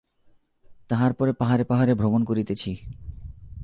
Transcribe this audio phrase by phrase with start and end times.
[0.89, 2.71] তাহার পর পাহাড়ে পাহাড়ে ভ্রমণ করিতেছি।